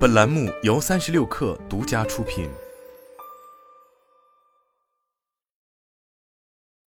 [0.00, 2.48] 本栏目由三十六氪独家出品。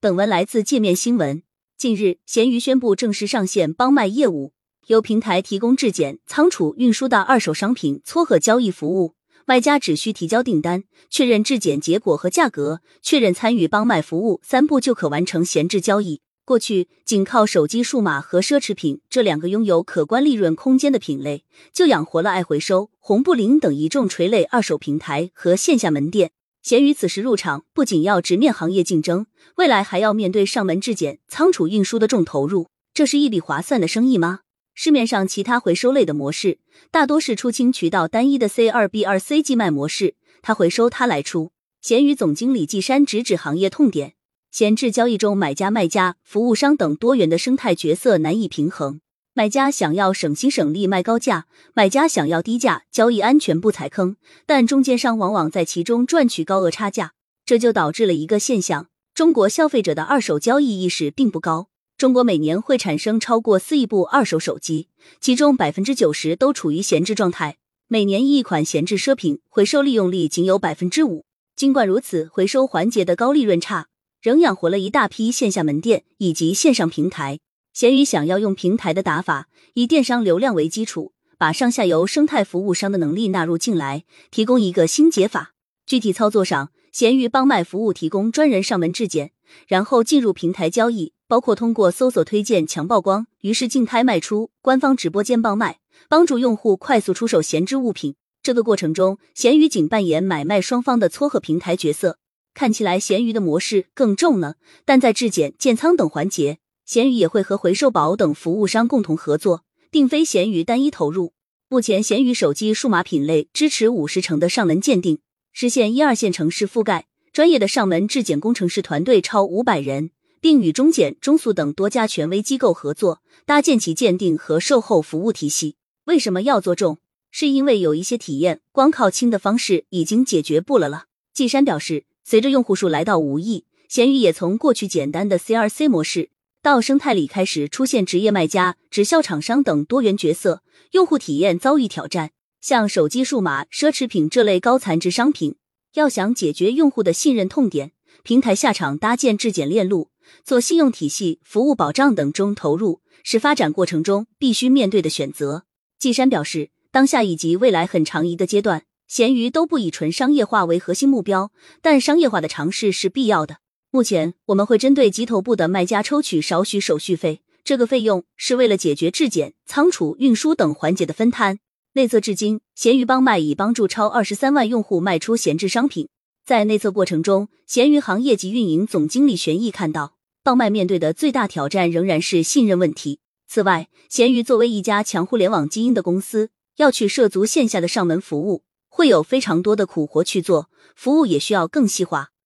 [0.00, 1.44] 本文来自界面新闻。
[1.78, 4.54] 近日，闲鱼宣布正式上线帮卖业务，
[4.88, 9.14] 由平台提供质检、仓储、运输的二手商品撮合交易服务。
[9.44, 16.22] 卖家只需提交订单、确认质检结果和价格、确认参与帮卖服务，三步就可完成闲置交易。
[16.46, 26.30] 过去，仅靠手机、数码和奢侈品这两个拥有可观利润空间的品类，就养活了爱回收、红布林等一众垂类二手平台和线下门店。
[26.62, 34.42] 闲鱼此时入场，不仅要直面行业竞争，未来还要面对上门质检、仓储运输的重投入，这是一笔划算的生意吗？
[34.72, 36.60] 市面上其他回收类的模式，
[36.92, 41.50] 大多是出清渠道单一的 C 二 B 二 C 寄卖模式，他回收他来出。
[41.80, 44.15] 闲鱼总经理季山直指行业痛点。
[44.56, 49.02] 闲置交易中，买家、卖家、服务商等多元的生态角色难以平衡。
[49.34, 57.12] 买家想要省心省力卖高价，买家想要低价交易安全不踩坑，但中间商往往在其中赚取高额差价，
[57.44, 61.68] 这就导致了一个现象：中国消费者的二手交易意识并不高。
[61.98, 64.88] 中国每年会产生超过四亿部二手手机，
[65.20, 67.58] 其中百分之九十都处于闲置状态。
[67.88, 71.26] 每年一款闲置奢品回收利用率仅有百分之五。
[71.54, 73.88] 尽管如此，回收环节的高利润差。
[74.26, 77.38] 仍养活了一大批线下门店以及线上平台。
[77.72, 85.52] 闲鱼想要用平台的打法，以电商流量为基础，把上下游生态服务商的能力纳入进来，提供一个新解法。
[85.86, 89.30] 具体操作上，闲鱼帮卖服务提供专人上门质检，
[89.68, 98.16] 然后进入平台交易，包括通过搜索推荐强曝光，于是竞拍卖出，官方直播间帮卖，帮助用户快速出手闲置物品。
[98.42, 102.18] 这个过程中，闲鱼仅扮演买卖双方的撮合平台角色。
[102.56, 111.34] 看起来闲鱼的模式更重了，但在质检、建仓等环节，闲鱼也会和回收宝等服务商共同合作，并非闲鱼单一投入。
[111.68, 115.18] 目前，闲鱼手机数码品类支持五十成的上门鉴定，
[115.52, 117.06] 实现一二线城市覆盖。
[117.30, 120.10] 专业的上门质检工程师团队超五百人，
[120.40, 125.76] 并与中检、中速等多家权威机构合作，搭建起鉴定和售后服务体系。
[126.06, 126.96] 为什么要做重？
[127.30, 131.04] 是因为有一些体验光靠轻的方式已经解决不了了。
[131.34, 132.04] 季山表示。
[132.28, 142.32] 随着用户数来到五亿，闲鱼也从过去简单的 C R C 模式，到生态里开始出现职业卖家、直销厂商等多元角色，用户体验遭遇挑战。
[142.60, 145.54] 像手机、数码、奢侈品这类高残值商品，
[145.94, 147.92] 要想解决用户的信任痛点，
[148.24, 150.10] 平台下场搭建质检链路，
[150.42, 155.62] 做信用体系、服务保障等中投入，是发展过程中必须面对的选择。
[156.00, 158.82] 季山表示，当下以及未来很长一个阶段。
[159.08, 163.58] 闲鱼都不以纯商业化为核心目标，但商业化的尝试是必要的。
[163.90, 171.60] 目前，我们会针对集头部的卖家抽取少许手续费，这个费用是为了解决质检、仓储、运输等环节的分摊。
[171.92, 176.08] 内测至今，闲鱼帮卖已帮助超二十三万用户卖出闲置商品。
[176.44, 183.20] 在内测过程中，闲鱼行业及运营总经理玄毅看到，帮卖面对的最大挑战仍然是信任问题。
[183.48, 188.64] 此外，闲鱼作为一家强互联网基因的公司，要去涉足线下的上门服务。
[188.96, 192.30] 会有非常多的苦活去做，服务也需要更细化。